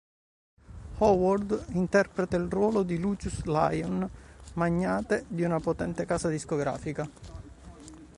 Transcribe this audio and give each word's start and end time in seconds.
Howard 0.97 1.65
interpreta 1.73 2.35
il 2.35 2.49
ruolo 2.49 2.81
di 2.81 2.97
Lucious 2.97 3.43
Lyon, 3.43 4.09
magnate 4.53 5.25
di 5.27 5.43
una 5.43 5.59
potente 5.59 6.05
casa 6.07 6.27
discografica. 6.27 7.07